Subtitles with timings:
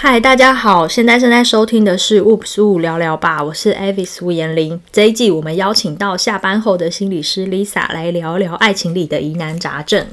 [0.00, 4.80] 嗨，大家好，现在正在收听的是《Oops 雾聊聊吧》，我是 Avis 吴妍玲。
[4.92, 10.06] 这一季我们邀请到下班后的心理师 Lisa 来聊聊爱情里的疑难杂症。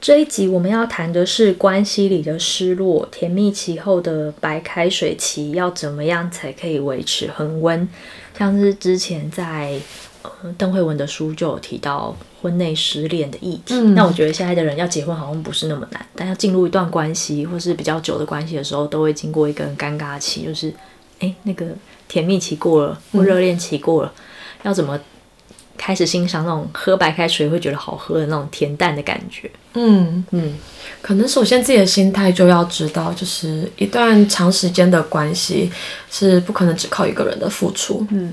[0.00, 7.86] 这一集我们要谈的是关系里的失落，甜蜜期后的白开水期要怎么样才可以维持恒温？
[8.38, 9.78] 像是之前在。
[10.58, 13.74] 邓慧文的书就有提到婚内失恋的议题。
[13.74, 20.72] 嗯，那我觉得现在的人要结婚好像不是那么难，但要进入一段关系或是比较久的关系的时候，都会经过一个很尴尬期，就是
[21.20, 21.66] 哎，那个
[22.08, 24.22] 甜蜜期过了或热恋期过了，嗯，
[24.64, 24.98] 要怎么
[25.76, 29.50] 开始欣赏那种喝白开水会觉得好喝的那种恬淡的感觉？
[29.74, 30.54] 嗯嗯，
[31.02, 35.70] 可能首先自己的心态就要知道，就是一段长时间的关系
[36.10, 38.06] 是不可能只靠一个人的付出。
[38.10, 38.32] 嗯。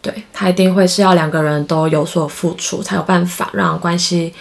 [0.00, 4.32] 对，他一定会是要两个人都有所付出，才有办法让关系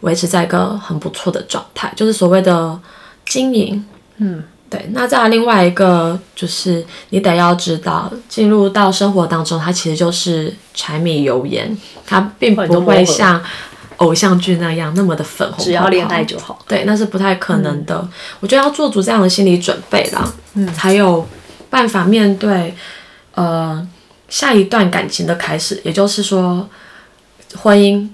[0.00, 2.80] 维持在一个很不错的状态，就是所谓的
[3.26, 3.84] 经营。
[4.16, 4.88] 嗯，对。
[4.92, 13.38] 那再另外一个，就是你得要知道，进入到生活当中，它其实就是柴米油盐，它并不会像
[13.98, 15.64] 偶像剧那样那么的粉红泡泡。
[15.64, 16.58] 只要恋爱就好。
[16.66, 17.98] 对，那是不太可能的。
[17.98, 21.28] 嗯、我觉得要做足这样的心理准备啦，嗯，才有
[21.68, 22.74] 办法面对，
[23.34, 23.86] 呃。
[24.32, 26.66] 下一段感情的开始，也就是说，
[27.54, 28.08] 婚姻，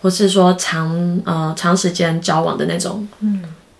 [0.00, 3.08] 或是说长呃长时间交往的那种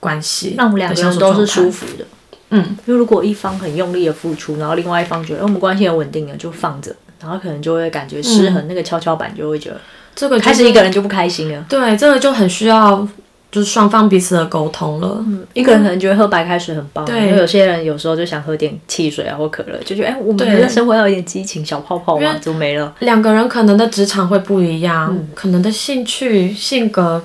[0.01, 2.05] 关系，让我们两个人都是舒服的。
[2.49, 9.81] 嗯，因为如果一方很用力的付出，然后另外一方觉得，哎，我们关系很稳定了，就放着，然后可能就会感觉失衡，嗯、那个跷跷板就会觉得
[10.17, 11.65] 这个开始一个人就不开心了。
[11.69, 13.07] 对，这个就很需要。
[13.51, 15.17] 就是双方彼此的沟通了。
[15.27, 22.95] 嗯，一个人可能觉得喝白开水很棒，对，因为有些人有时候就想喝点汽水啊或可乐，就觉得哎、欸，我们的生活要有点激情，小泡泡嘛，就没了。
[23.01, 27.25] 两个人可能的职场会不一样，嗯、可能的兴趣、性格，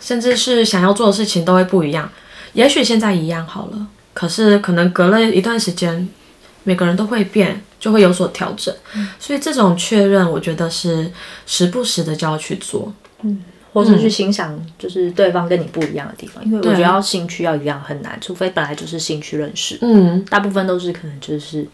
[0.00, 2.08] 甚至是想要做的事情都会不一样。
[2.52, 6.08] 也许现在一样好了，可是可能隔了一段时间，
[6.62, 8.72] 每个人都会变，就会有所调整。
[8.94, 11.10] 嗯、所以这种确认，我觉得是
[11.46, 12.92] 时不时的就要去做。
[13.22, 13.42] 嗯。
[13.72, 19.78] 或是去欣赏，就是对方跟你不一样的地方，嗯、因为我觉得要兴趣要一样很难，除非本来就是兴趣认识。
[19.82, 21.66] 嗯，大部分都是可能就是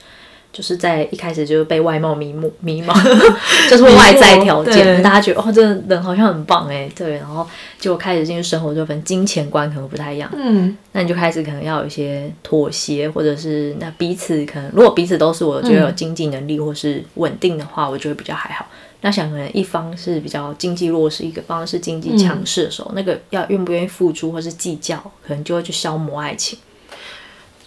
[0.53, 2.95] 就是在一开始就被外貌迷目迷茫，
[3.71, 7.47] 就是外在条件，大家觉得哦，这个人好像很棒哎，对，然后
[7.79, 10.31] 结果开始进入生活就分金钱观可能不太一样。
[10.37, 18.67] 嗯，那你就开始可能要有一些妥协，或者是那彼此可能如果彼此都是我觉得有经济能力或是稳定的话，我觉得比较还好。
[19.07, 26.59] 那想可能一方是比较经济弱势，一个方是经济强势的时候，那个要愿不愿意付出或是计较，可能就会去消磨爱情。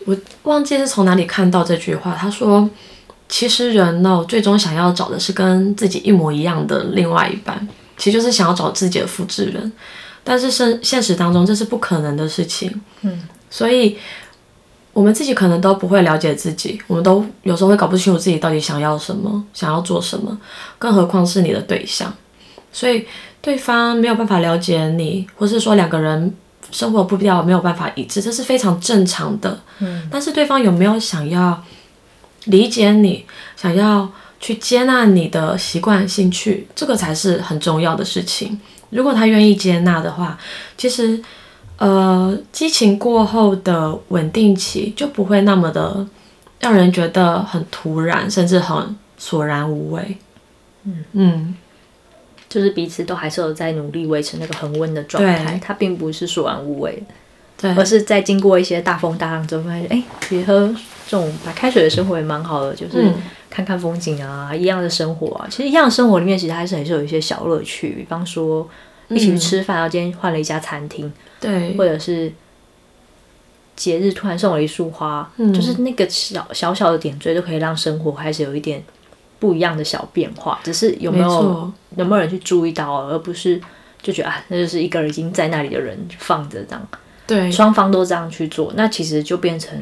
[0.06, 2.68] 我忘记是从哪里看到这句话，他说
[3.30, 7.68] ：“其实人呢，最终想要找的是跟自己一模一样的另外一半，
[7.98, 9.72] 其实就是想要找自己的复制人。
[10.24, 12.82] 但是现现实当中这是不可能的事情。
[13.02, 13.96] 嗯，所以。”
[14.98, 20.36] 我们自己可能都不会了解自己，我们都有时候会搞不清楚自己到底想要什么，想要做什么，
[20.80, 22.12] 更何况是你的对象。
[22.72, 23.06] 所以
[23.40, 26.34] 对方没有办法了解你，或是说两个人
[26.72, 29.60] 生活步调没有办法一致，这是非常正常的。
[29.78, 31.64] 嗯，但是对方有没有想要
[32.46, 33.24] 理解你，
[33.56, 34.10] 想要
[34.40, 38.60] 去接纳你的习惯、兴趣，这个才是很重要的事情。
[38.90, 40.40] 如果他愿意接纳的话，
[40.76, 41.22] 其实。
[41.78, 46.06] 呃，激情过后的稳定期就不会那么的
[46.60, 50.18] 让人觉得很突然，甚至很索然无味。
[50.84, 51.06] 嗯。
[51.12, 51.56] 嗯，
[52.50, 57.04] 就是彼此都还是有在努力维持那个恒温的状态，它并不是索然无味，
[57.62, 60.74] 对，而是在经过一些大风大浪之后，发现哎，其实喝
[61.08, 63.14] 这种白开水的生活也蛮好的，就是
[63.52, 68.68] 看看风景啊，一样的生活啊，其实一样的生活里面，其实还是还是有一些小乐趣，比方说。
[69.10, 72.32] 一起去吃饭，然后今天换了一家餐厅，对，或者是
[73.76, 78.84] 节日突然送了一束花，嗯，就是那个小小小的点缀，都可以让生活开始有一点
[79.40, 80.60] 不一样的小变化。
[80.64, 81.74] 只是有没有错。
[81.96, 83.60] 有没有人去注意到，而不是
[84.02, 86.88] 就觉得啊，那就是一个已经在那里的人放着这样，
[87.26, 89.76] 对，双方都这样去做，那其实就变成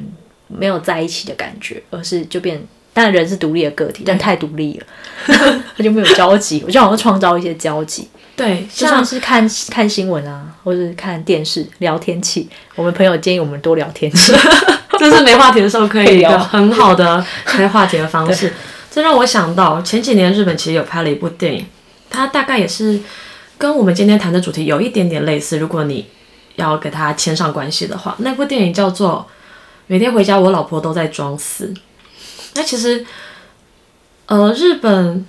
[0.47, 2.65] 没有在一起的感觉，而是就变，
[2.95, 4.85] 当然人是独立的个体，但太独立了，
[5.77, 6.63] 他就没有交集。
[6.65, 8.07] 我就好像创造一些交集。
[8.37, 12.47] 对，就像是看看新闻啊，或者是看电视聊天气。
[12.75, 14.33] 我们朋友建议我们多聊天气，
[14.97, 18.53] 这是没话题的时候可以聊很好的开话题的方式。
[18.89, 21.65] 这让我想到前几年日本其实有拍了一部电影，
[22.09, 22.97] 它大概也是
[23.57, 25.57] 跟我们今天谈的主题有一点点类似。
[25.57, 26.05] 如果你
[26.55, 29.27] 要给它牵上关系的话，那部电影叫做
[29.87, 31.73] 《每天回家我老婆都在装死》。
[32.55, 33.05] 那其实，
[34.25, 35.25] 呃，日本。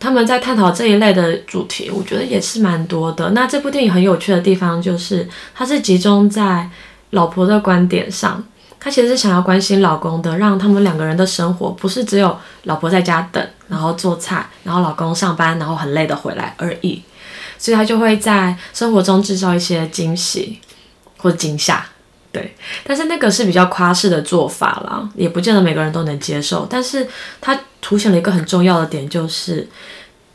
[0.00, 3.30] 他们在探讨这一类的主题，我觉得也是蛮多的。
[3.30, 6.70] 那这部电影很有趣的地方就是，它是集中在
[7.10, 8.40] 老婆的观点上，
[8.78, 17.02] 她其实是想要关心老公的，让他们两个人的生活不是只有老婆在家等，然后做菜，然后老公上班，然后很累的回来而已。
[17.58, 20.60] 所以她就会在生活中制造一些惊喜
[21.16, 21.84] 或惊吓。
[22.30, 22.54] 对，
[22.84, 26.66] 但是那个是比较夸饰的做法啦，也不见得每个人都能接受。
[26.68, 27.06] 但是
[27.40, 29.66] 它凸显了一个很重要的点，就是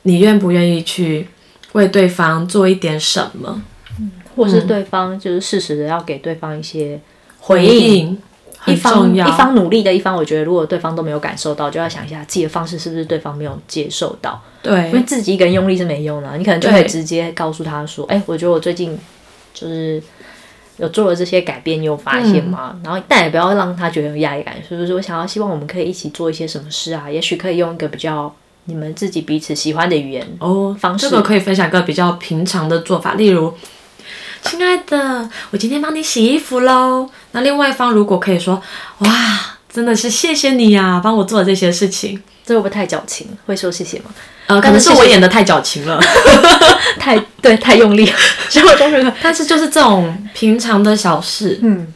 [0.02, 1.28] 你愿不愿意去
[1.74, 3.62] 为对方做一点什么，
[4.00, 7.00] 嗯，或是对方就是适时的要给对方一些
[7.40, 8.18] 回应。
[8.66, 14.42] 一方一方努力的一方，我觉得如果对方都没有感受到，就要想一下自己的方式是不是对方没有接受到。
[14.62, 18.98] 对，因为自己一个人用力是没用的，你可能就可以直接告诉他说：“哎，我觉得我最近
[19.54, 20.02] 就是。”
[20.78, 22.72] 有做了这些改变，你有发现吗？
[22.74, 24.56] 嗯、然后，但也不要让他觉得有压力感。
[24.68, 27.10] 所以说，我想要希望我们可以一起做一些什么事啊？
[27.10, 28.34] 也许可以用一个比较
[28.66, 31.10] 你们自己彼此喜欢的语言哦方式。
[31.10, 33.54] 这个可以分享一个比较平常的做法，例如
[34.42, 38.62] ：“亲爱的，我今天帮你洗衣服喽。”那另外一方如果可以说
[39.00, 43.26] ：“哇，真的是谢谢你呀、啊，帮我做了这些事情。”这会不会太矫情？
[43.46, 44.06] 会说谢谢吗？
[44.48, 45.98] 呃，可能是我演的太矫情了，
[47.00, 48.14] 太对，太用力了。
[48.50, 51.88] 所以我都觉得，但是就是这种平常的小事，嗯，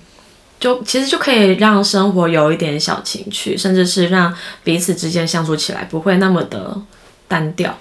[0.57, 4.33] 就其实就可以让生活有一点小情趣，甚至是让
[4.63, 6.79] 彼此之间相处起来不会那么的
[7.27, 7.77] 单调。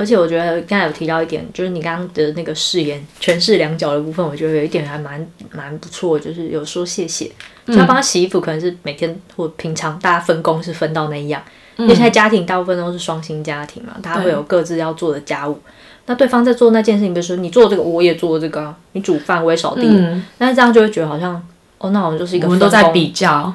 [0.00, 7.30] 而且我觉得刚才有提到一点，就是你刚刚的那个誓言诠释两角的部分，我觉得有一点还蛮蛮不错，就是有说谢谢。
[7.66, 11.42] 就要帮他洗衣服，可能是每天或平常大家分工是分到那样。
[11.76, 15.58] 因为现在家庭大部分都是双薪家庭嘛，大家会有各自要做的家务。
[16.06, 19.82] 那对方在做那件事情，比如说你做这个，我也做这个，你煮饭我也扫地。
[19.84, 21.40] 嗯，但是这样就会觉得好像，
[21.78, 22.46] 哦，那好像就是一个。
[22.46, 23.52] 我们都在比较，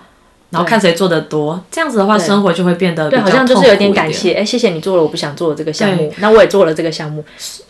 [0.55, 1.61] 然后看谁做的多。
[1.69, 4.33] 这样子的话，生活就会变得对，好像就是有点感谢。
[4.33, 7.23] 哎，谢谢你做了我不想做的这个项目，那我也做了这个项目。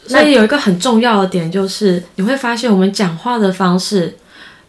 [0.07, 4.15] 所以有一个很重要的点就是，你会发现我们讲话的方式。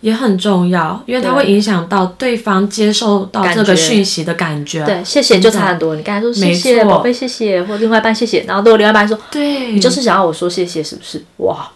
[0.03, 4.85] 也很重要，因为它会影响到对方接受到这个讯息的感觉。
[4.85, 5.97] 对，谢谢就差很多。
[5.97, 11.25] 你刚才说谢谢宝贝，谢谢，或另外一半谢谢，然后对另外一半说，对，你就是想要我说谢谢，是不是？
[11.39, 11.67] 哇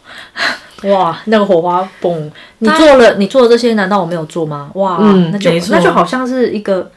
[0.85, 2.31] 哇，那个火花嘣！
[2.59, 4.71] 你做了，你做了这些，难道我没有做吗？
[4.75, 4.99] 哇，
[5.32, 6.91] 那就那就好像是一个，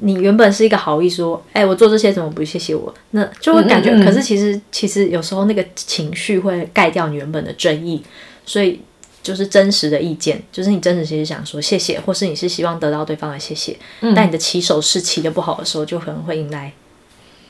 [0.00, 2.92] 你原本是一个好意说，哎，我做这些怎么不谢谢我？
[3.10, 8.02] 那就会感觉，可是其实其实有时候那个情绪会盖掉你原本的真意，
[8.44, 8.80] 所以。
[9.20, 16.72] 就是真实的意见，就是你真实其实想说谢谢，或是你是希望得到对方的谢谢，嗯、但你的起手是起的不好的时候，就可能会迎来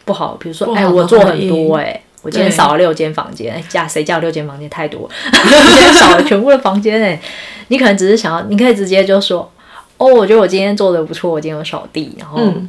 [0.05, 0.37] 不好。
[0.41, 7.20] 比如说，哎，我做很多、欸，哎，我今天扫了六间房间，哎，加谁叫六间房间太多， 今天扫了全部的房间，哎，
[7.69, 9.50] 你可能只是想要，你可以直接就说，
[9.97, 12.38] 哦，我觉得我今天做的不错，我今天有扫地，然后。
[12.41, 12.69] 嗯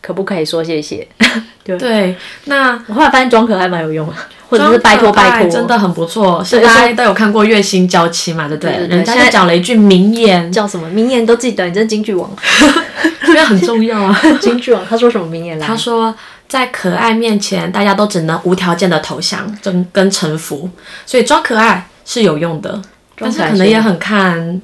[0.00, 1.06] 可不可以说谢谢？
[1.64, 4.14] 对，对，那我后来发现装可爱蛮有用的，
[4.48, 6.42] 或者是拜托拜托，真的很不错。
[6.42, 8.46] 是大家都有看过《月薪娇妻》嘛？
[8.48, 8.70] 对不对？
[8.70, 10.88] 对对对，人家就讲了一句名言，叫什么？
[10.90, 12.30] 名言都记得，你真是金句王，
[13.28, 14.18] 因为很重要啊。
[14.40, 15.66] 金句王，他说什么名言来？
[15.66, 16.14] 他说，
[16.48, 20.68] 在可爱面前，大家都只能无条件的投降跟跟臣服，
[21.04, 22.80] 所以装可爱是有用的，
[23.16, 24.60] 但是可能也很看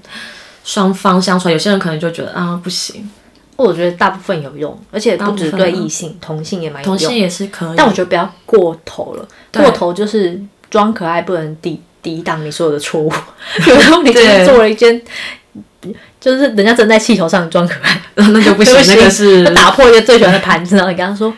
[0.64, 1.50] 双方相处。
[1.50, 3.08] 有些人可能就觉得啊，不行。
[3.56, 6.98] 我觉得大部分有用，而且不只对异性，同性也蛮有用。
[6.98, 9.28] 同性也是可以，但我觉得不要过头了。
[9.52, 13.12] 过头就是装可爱，不能抵抵挡你所有的错误。
[13.68, 15.00] 有时候你真的做了一件，
[16.20, 18.74] 就是人家正在气头上装可爱， 那就不行。
[18.88, 21.34] 那个是打破一个最喜欢的盘子，然后你跟他说：“哦，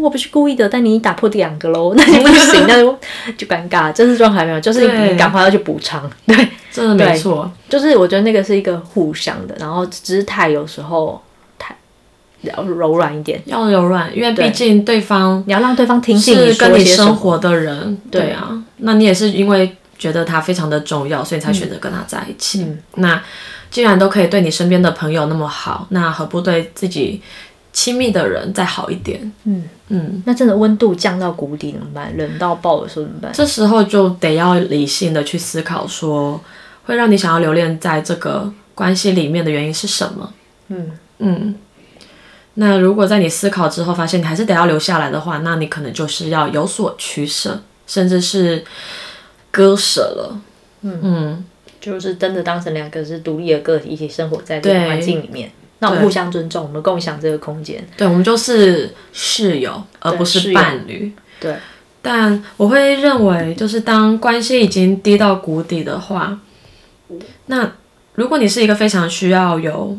[0.00, 2.98] 我不是故意的，但你打破两个喽， 那就不行， 那就
[3.36, 6.10] 就尴尬。”这是装可爱没有，就是你赶快要去补偿。
[6.26, 7.50] 对，真的没错。
[7.68, 11.20] 就是我觉得那个是一个互相的，然后姿态有时候
[11.58, 11.76] 太。
[12.42, 22.62] 要柔软一点，要柔软，因为毕竟对方你要让对方听进你跟你生活的人，对啊，那你也是因为觉得他非常的重要，所以才选择跟他在一起。
[22.62, 23.20] 嗯、那
[23.72, 27.20] 既然都可以对你身边的朋友那么好，那何不对自己
[27.78, 29.20] 亲密的人再好一点？
[29.44, 32.12] 嗯嗯，嗯那真的温度降到谷底怎么办？
[32.16, 33.30] 冷到爆的时候怎么办？
[33.32, 36.40] 这时候就得要理性的去思考说，说
[36.86, 40.32] 会让你想要留恋在这个关系里面的原因是什么？
[40.68, 41.38] 嗯嗯。
[41.40, 41.54] 嗯
[42.54, 48.64] 那如果在你思考之后发现你还是得要留下来的话，那你可能就是要有所取舍，甚至是
[49.52, 50.40] 割舍了。
[50.80, 51.44] 嗯嗯，
[51.80, 57.86] 就是真的当成两个是独立的个体一起生活在这个环境里面，对那我们互相尊重，我们共享这个空间。
[57.96, 61.12] 对，我们就是室友，而不是伴侣。
[61.38, 61.56] 对，
[62.02, 66.38] 但我会认为，就是当关系已经低到谷底的话，
[67.46, 67.72] 那
[68.14, 69.96] 如果你是一个非常需要有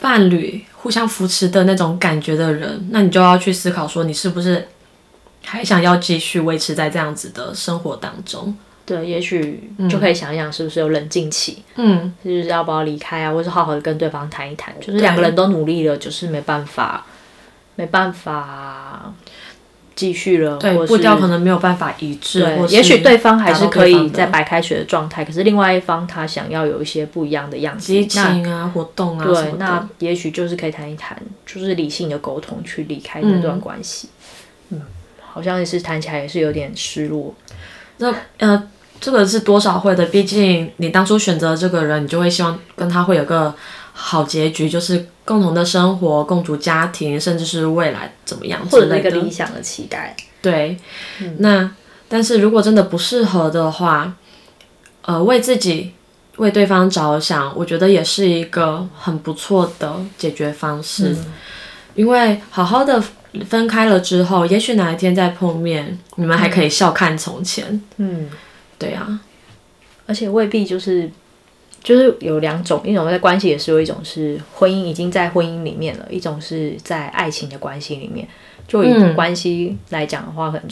[0.00, 4.66] 伴侣，互相扶持的那种感觉的人，那你就要去思考说，你是不是
[5.44, 8.56] 还想要继续维持在这样子的生活当中？
[8.88, 11.62] 对，也许就可以想一想，是不是有冷静期？
[11.76, 14.74] 嗯，就是要不要离开啊，或是好好的跟对方谈一谈。
[14.80, 17.04] 就是两个人都努力了，就是没办法，
[17.74, 19.12] 没办法
[19.94, 20.56] 继续了。
[20.56, 22.40] 对，步调可能没有办法一致。
[22.40, 24.38] 对，也许对方还是可以在白。
[24.38, 34.08] 白开水的状态，可是另外一方他想要有一些不一样的样子，激情啊，活动啊，对，那也许就是可以谈一谈，就是理性的沟通去离开那段关系。
[34.70, 34.80] 嗯，
[35.20, 37.34] 好像也是谈起来也是有点失落。
[37.98, 43.54] 那呃，这个是多少会的，毕竟你当初选择这个人，你就会希望跟他会有个
[43.92, 50.16] 好结局，就是共同的生活、共组家庭，甚至是未来怎么样，或者那个理想的期待。
[50.40, 50.76] 对，
[51.20, 51.70] 嗯、那
[52.08, 54.14] 但是如果真的不适合的话。
[55.02, 55.94] 呃，为自己、
[56.36, 61.16] 为对方着想，我觉得也是一个很不错的解决方式。
[61.18, 61.24] 嗯、
[61.94, 63.02] 因为好好的
[63.48, 67.80] 分开了之后，也许哪一天再碰面，你们还可以笑看从前。
[67.96, 68.28] 嗯，
[68.78, 69.20] 对啊。
[70.06, 71.10] 而且未必就是，
[71.82, 78.26] 就是有两种，一种在关系也是有一种是婚姻已经在婚姻里面了，一种是在爱情的关系里面。
[78.66, 80.66] 就以关系来讲的话，可能